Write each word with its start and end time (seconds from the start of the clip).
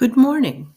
Good 0.00 0.16
morning. 0.16 0.72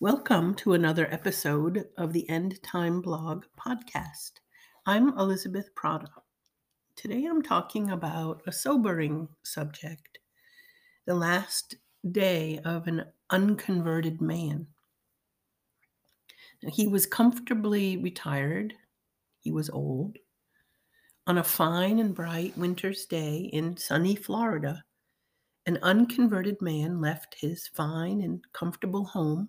Welcome 0.00 0.54
to 0.56 0.74
another 0.74 1.10
episode 1.10 1.86
of 1.96 2.12
the 2.12 2.28
End 2.28 2.62
Time 2.62 3.00
Blog 3.00 3.46
podcast. 3.58 4.32
I'm 4.84 5.18
Elizabeth 5.18 5.74
Prata. 5.74 6.10
Today 6.94 7.24
I'm 7.24 7.40
talking 7.40 7.90
about 7.90 8.42
a 8.46 8.52
sobering 8.52 9.28
subject 9.44 10.18
the 11.06 11.14
last 11.14 11.76
day 12.12 12.60
of 12.66 12.86
an 12.86 13.06
unconverted 13.30 14.20
man. 14.20 14.66
He 16.68 16.86
was 16.86 17.06
comfortably 17.06 17.96
retired, 17.96 18.74
he 19.40 19.50
was 19.50 19.70
old. 19.70 20.18
On 21.26 21.38
a 21.38 21.42
fine 21.42 21.98
and 21.98 22.14
bright 22.14 22.58
winter's 22.58 23.06
day 23.06 23.48
in 23.54 23.78
sunny 23.78 24.14
Florida, 24.14 24.84
an 25.66 25.78
unconverted 25.82 26.62
man 26.62 27.00
left 27.00 27.34
his 27.38 27.66
fine 27.66 28.20
and 28.20 28.40
comfortable 28.52 29.04
home 29.04 29.48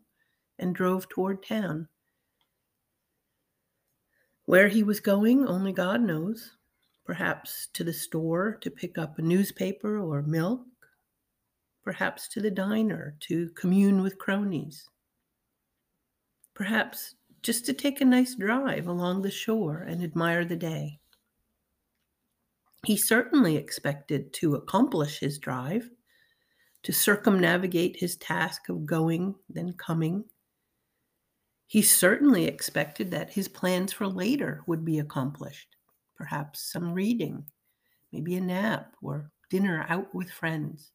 and 0.57 0.73
drove 0.73 1.07
toward 1.09 1.45
town. 1.45 1.87
Where 4.45 4.67
he 4.67 4.81
was 4.81 4.99
going, 4.99 5.45
only 5.45 5.73
God 5.73 6.01
knows. 6.01 6.53
Perhaps 7.05 7.67
to 7.73 7.83
the 7.83 7.93
store 7.93 8.57
to 8.61 8.71
pick 8.71 8.97
up 8.97 9.19
a 9.19 9.21
newspaper 9.21 9.99
or 9.99 10.23
milk. 10.23 10.61
Perhaps 11.83 12.27
to 12.29 12.41
the 12.41 12.51
diner 12.51 13.15
to 13.21 13.49
commune 13.51 14.01
with 14.01 14.17
cronies. 14.17 14.89
Perhaps 16.53 17.15
just 17.43 17.65
to 17.65 17.73
take 17.73 18.01
a 18.01 18.05
nice 18.05 18.35
drive 18.35 18.87
along 18.87 19.21
the 19.21 19.31
shore 19.31 19.85
and 19.87 20.03
admire 20.03 20.43
the 20.43 20.55
day. 20.55 20.99
He 22.85 22.97
certainly 22.97 23.55
expected 23.55 24.33
to 24.33 24.55
accomplish 24.55 25.19
his 25.19 25.37
drive 25.37 25.89
to 26.83 26.93
circumnavigate 26.93 27.97
his 27.97 28.15
task 28.17 28.69
of 28.69 28.85
going, 28.85 29.35
then 29.49 29.73
coming. 29.73 30.23
He 31.67 31.81
certainly 31.81 32.45
expected 32.45 33.11
that 33.11 33.33
his 33.33 33.47
plans 33.47 33.91
for 33.91 34.07
later 34.07 34.63
would 34.67 34.85
be 34.85 34.99
accomplished. 34.99 35.75
Perhaps 36.15 36.71
some 36.71 36.93
reading, 36.93 37.45
maybe 38.11 38.35
a 38.35 38.41
nap, 38.41 38.95
or 39.01 39.31
dinner 39.49 39.85
out 39.89 40.13
with 40.15 40.31
friends. 40.31 40.91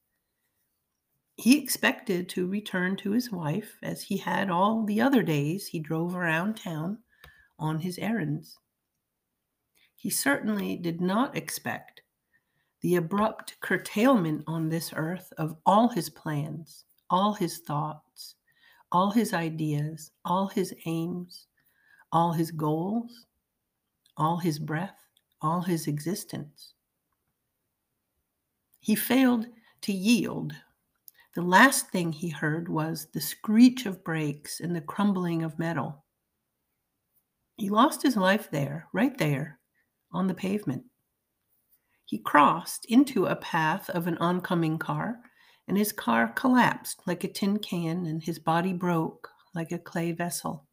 He 1.37 1.59
expected 1.59 2.29
to 2.31 2.47
return 2.47 2.97
to 2.97 3.13
his 3.13 3.31
wife 3.31 3.79
as 3.83 4.03
he 4.03 4.17
had 4.17 4.51
all 4.51 4.85
the 4.85 5.01
other 5.01 5.23
days 5.23 5.67
he 5.67 5.79
drove 5.79 6.15
around 6.15 6.57
town 6.57 6.99
on 7.59 7.81
his 7.81 7.99
errands. 7.99 8.59
He 9.95 10.11
certainly 10.11 10.77
did 10.77 11.01
not 11.01 11.37
expect 11.37 12.03
the 12.83 12.97
abrupt 12.97 13.59
curtailment 13.61 14.43
on 14.47 14.69
this 14.69 14.93
earth 14.95 15.33
of 15.39 15.57
all 15.65 15.89
his 15.89 16.11
plans, 16.11 16.85
all 17.11 17.33
his 17.33 17.59
thoughts, 17.59 18.35
all 18.91 19.11
his 19.11 19.33
ideas, 19.33 20.11
all 20.25 20.49
his 20.49 20.75
aims, 20.85 21.47
all 22.11 22.33
his 22.33 22.51
goals, 22.51 23.27
all 24.17 24.37
his 24.37 24.59
breath, 24.59 24.99
all 25.41 25.63
his 25.63 25.87
existence. 25.87 26.75
He 28.81 28.97
failed 28.97 29.47
to 29.83 29.93
yield. 29.93 30.53
The 31.35 31.43
last 31.43 31.89
thing 31.91 32.13
he 32.13 32.29
heard 32.29 32.69
was 32.69 33.07
the 33.13 33.21
screech 33.21 33.87
of 33.87 34.05
brakes 34.05 34.61
and 34.61 34.75
the 34.75 34.81
crumbling 34.81 35.45
of 35.45 35.59
metal. 35.59 36.05
He 37.57 37.71
lost 37.71 38.03
his 38.03 38.17
life 38.17 38.51
there, 38.51 38.89
right 38.93 39.17
there, 39.17 39.61
on 40.11 40.27
the 40.27 40.35
pavement. 40.35 40.85
He 42.13 42.19
crossed 42.19 42.85
into 42.91 43.25
a 43.25 43.35
path 43.35 43.89
of 43.89 44.07
an 44.07 44.19
oncoming 44.19 44.77
car, 44.77 45.23
and 45.67 45.79
his 45.79 45.93
car 45.93 46.29
collapsed 46.29 47.01
like 47.07 47.25
a 47.25 47.29
tin 47.29 47.59
can, 47.59 48.05
and 48.05 48.23
his 48.23 48.39
body 48.39 48.75
broke 48.75 49.31
like 49.55 49.73
a 49.73 49.79
clay 49.79 50.13
vessel. 50.13 50.67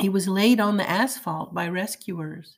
He 0.00 0.08
was 0.08 0.26
laid 0.26 0.58
on 0.58 0.78
the 0.78 0.88
asphalt 0.88 1.52
by 1.52 1.68
rescuers, 1.68 2.56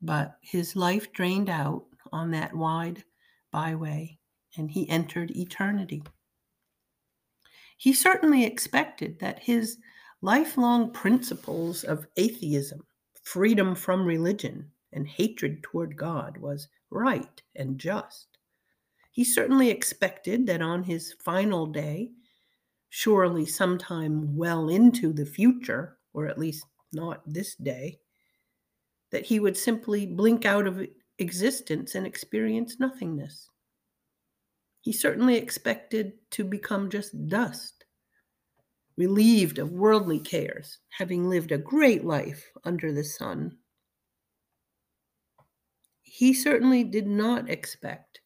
but 0.00 0.38
his 0.40 0.74
life 0.74 1.12
drained 1.12 1.50
out 1.50 1.84
on 2.10 2.30
that 2.30 2.54
wide 2.54 3.04
byway, 3.50 4.18
and 4.56 4.70
he 4.70 4.88
entered 4.88 5.36
eternity. 5.36 6.02
He 7.76 7.92
certainly 7.92 8.42
expected 8.42 9.20
that 9.20 9.40
his 9.40 9.76
lifelong 10.22 10.92
principles 10.92 11.84
of 11.84 12.06
atheism, 12.16 12.86
freedom 13.22 13.74
from 13.74 14.06
religion, 14.06 14.70
and 14.94 15.06
hatred 15.06 15.62
toward 15.62 15.96
God 15.96 16.38
was 16.38 16.68
right 16.90 17.42
and 17.56 17.78
just. 17.78 18.38
He 19.10 19.24
certainly 19.24 19.70
expected 19.70 20.46
that 20.46 20.62
on 20.62 20.82
his 20.82 21.14
final 21.20 21.66
day, 21.66 22.12
surely 22.88 23.44
sometime 23.44 24.36
well 24.36 24.68
into 24.68 25.12
the 25.12 25.26
future, 25.26 25.98
or 26.12 26.26
at 26.26 26.38
least 26.38 26.64
not 26.92 27.22
this 27.26 27.54
day, 27.56 27.98
that 29.10 29.26
he 29.26 29.38
would 29.38 29.56
simply 29.56 30.06
blink 30.06 30.44
out 30.44 30.66
of 30.66 30.86
existence 31.18 31.94
and 31.94 32.06
experience 32.06 32.80
nothingness. 32.80 33.50
He 34.80 34.92
certainly 34.92 35.36
expected 35.36 36.12
to 36.32 36.44
become 36.44 36.90
just 36.90 37.28
dust, 37.28 37.84
relieved 38.96 39.58
of 39.58 39.72
worldly 39.72 40.18
cares, 40.18 40.78
having 40.90 41.28
lived 41.28 41.52
a 41.52 41.58
great 41.58 42.04
life 42.04 42.50
under 42.64 42.92
the 42.92 43.04
sun 43.04 43.56
he 46.14 46.32
certainly 46.32 46.84
did 46.84 47.08
not 47.08 47.50
expect 47.50 48.20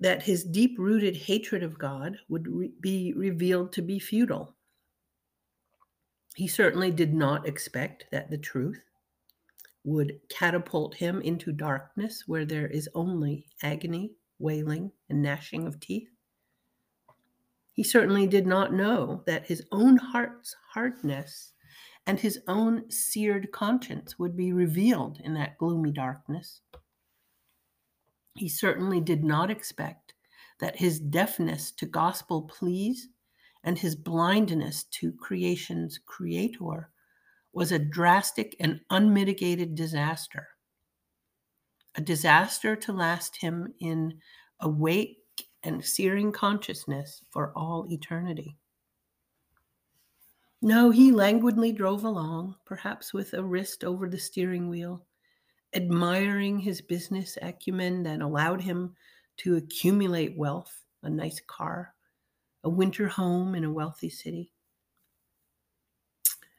that 0.00 0.22
his 0.22 0.44
deep 0.44 0.78
rooted 0.78 1.16
hatred 1.16 1.62
of 1.62 1.78
God 1.78 2.18
would 2.28 2.46
re- 2.46 2.74
be 2.78 3.14
revealed 3.14 3.72
to 3.72 3.80
be 3.80 3.98
futile. 3.98 4.54
He 6.34 6.46
certainly 6.46 6.90
did 6.90 7.14
not 7.14 7.48
expect 7.48 8.04
that 8.12 8.28
the 8.30 8.36
truth 8.36 8.82
would 9.84 10.20
catapult 10.28 10.94
him 10.94 11.22
into 11.22 11.52
darkness 11.52 12.24
where 12.26 12.44
there 12.44 12.66
is 12.66 12.86
only 12.94 13.46
agony, 13.62 14.12
wailing, 14.38 14.92
and 15.08 15.22
gnashing 15.22 15.66
of 15.66 15.80
teeth. 15.80 16.10
He 17.72 17.82
certainly 17.82 18.26
did 18.26 18.46
not 18.46 18.74
know 18.74 19.22
that 19.24 19.46
his 19.46 19.64
own 19.72 19.96
heart's 19.96 20.54
hardness 20.74 21.54
and 22.06 22.20
his 22.20 22.40
own 22.48 22.90
seared 22.90 23.52
conscience 23.52 24.18
would 24.18 24.36
be 24.36 24.52
revealed 24.52 25.20
in 25.22 25.34
that 25.34 25.58
gloomy 25.58 25.92
darkness. 25.92 26.60
He 28.34 28.48
certainly 28.48 29.00
did 29.00 29.24
not 29.24 29.50
expect 29.50 30.14
that 30.60 30.78
his 30.78 31.00
deafness 31.00 31.70
to 31.72 31.86
gospel 31.86 32.42
pleas 32.42 33.08
and 33.62 33.78
his 33.78 33.94
blindness 33.94 34.84
to 34.84 35.12
creation's 35.12 35.98
creator 35.98 36.90
was 37.52 37.72
a 37.72 37.78
drastic 37.78 38.56
and 38.60 38.80
unmitigated 38.90 39.74
disaster. 39.74 40.48
A 41.96 42.00
disaster 42.00 42.76
to 42.76 42.92
last 42.92 43.36
him 43.36 43.74
in 43.80 44.20
awake 44.60 45.18
and 45.62 45.84
searing 45.84 46.32
consciousness 46.32 47.22
for 47.30 47.52
all 47.56 47.86
eternity. 47.90 48.56
No, 50.62 50.90
he 50.90 51.10
languidly 51.10 51.72
drove 51.72 52.04
along, 52.04 52.56
perhaps 52.66 53.14
with 53.14 53.32
a 53.32 53.42
wrist 53.42 53.82
over 53.82 54.08
the 54.10 54.18
steering 54.18 54.68
wheel, 54.68 55.06
admiring 55.74 56.58
his 56.58 56.82
business 56.82 57.38
acumen 57.40 58.02
that 58.02 58.20
allowed 58.20 58.60
him 58.60 58.94
to 59.38 59.56
accumulate 59.56 60.36
wealth, 60.36 60.84
a 61.02 61.08
nice 61.08 61.40
car, 61.46 61.94
a 62.64 62.68
winter 62.68 63.08
home 63.08 63.54
in 63.54 63.64
a 63.64 63.72
wealthy 63.72 64.10
city. 64.10 64.52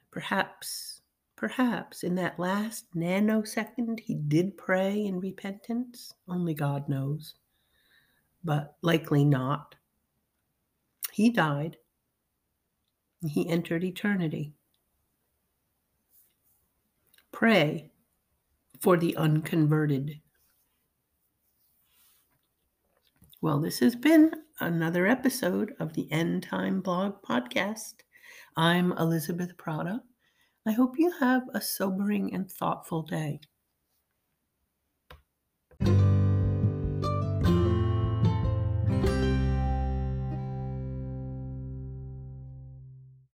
Perhaps, 0.09 1.01
perhaps 1.35 2.03
in 2.03 2.15
that 2.15 2.39
last 2.39 2.85
nanosecond 2.95 3.99
he 3.99 4.15
did 4.15 4.57
pray 4.57 5.05
in 5.05 5.19
repentance, 5.19 6.11
only 6.27 6.55
God 6.55 6.89
knows, 6.89 7.35
but 8.43 8.77
likely 8.81 9.23
not. 9.23 9.75
He 11.11 11.29
died 11.29 11.77
he 13.27 13.47
entered 13.47 13.83
eternity. 13.83 14.53
Pray 17.31 17.91
for 18.79 18.97
the 18.97 19.15
unconverted. 19.15 20.19
Well, 23.41 23.59
this 23.59 23.79
has 23.79 23.95
been 23.95 24.31
another 24.59 25.07
episode 25.07 25.73
of 25.79 25.93
the 25.93 26.11
End 26.11 26.43
Time 26.43 26.81
Blog 26.81 27.21
Podcast. 27.23 27.93
I'm 28.55 28.91
Elizabeth 28.93 29.57
Prata. 29.57 30.01
I 30.67 30.71
hope 30.71 30.99
you 30.99 31.11
have 31.19 31.43
a 31.53 31.61
sobering 31.61 32.33
and 32.35 32.51
thoughtful 32.51 33.01
day. 33.03 33.39